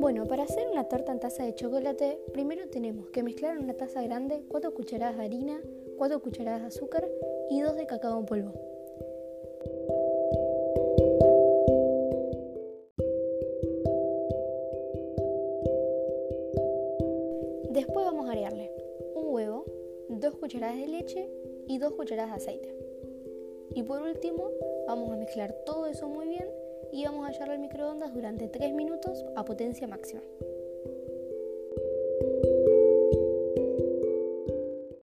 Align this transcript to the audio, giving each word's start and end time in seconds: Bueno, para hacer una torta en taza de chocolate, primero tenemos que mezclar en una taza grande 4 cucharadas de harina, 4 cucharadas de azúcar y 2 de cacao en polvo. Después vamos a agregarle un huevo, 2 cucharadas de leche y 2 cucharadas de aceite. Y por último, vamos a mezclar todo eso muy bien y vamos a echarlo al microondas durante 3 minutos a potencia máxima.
Bueno, 0.00 0.26
para 0.26 0.44
hacer 0.44 0.66
una 0.66 0.84
torta 0.84 1.12
en 1.12 1.20
taza 1.20 1.44
de 1.44 1.54
chocolate, 1.54 2.18
primero 2.32 2.66
tenemos 2.70 3.10
que 3.10 3.22
mezclar 3.22 3.54
en 3.54 3.64
una 3.64 3.74
taza 3.74 4.00
grande 4.00 4.42
4 4.48 4.72
cucharadas 4.72 5.18
de 5.18 5.24
harina, 5.26 5.60
4 5.98 6.22
cucharadas 6.22 6.62
de 6.62 6.66
azúcar 6.68 7.06
y 7.50 7.60
2 7.60 7.76
de 7.76 7.86
cacao 7.86 8.18
en 8.18 8.24
polvo. 8.24 8.52
Después 17.68 18.06
vamos 18.06 18.24
a 18.24 18.30
agregarle 18.30 18.72
un 19.14 19.34
huevo, 19.34 19.66
2 20.08 20.34
cucharadas 20.36 20.78
de 20.78 20.88
leche 20.88 21.30
y 21.66 21.76
2 21.76 21.92
cucharadas 21.92 22.30
de 22.30 22.36
aceite. 22.36 22.74
Y 23.74 23.82
por 23.82 24.00
último, 24.00 24.48
vamos 24.86 25.10
a 25.12 25.16
mezclar 25.16 25.52
todo 25.66 25.86
eso 25.86 26.08
muy 26.08 26.26
bien 26.26 26.39
y 26.92 27.04
vamos 27.04 27.26
a 27.26 27.30
echarlo 27.30 27.52
al 27.52 27.60
microondas 27.60 28.12
durante 28.12 28.48
3 28.48 28.72
minutos 28.74 29.24
a 29.36 29.44
potencia 29.44 29.86
máxima. 29.86 30.20